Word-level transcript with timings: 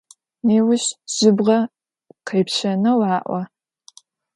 Nêuş 0.47 0.83
jıbğe 1.15 1.57
khêpşeneu 2.27 3.01
a'o. 3.15 3.39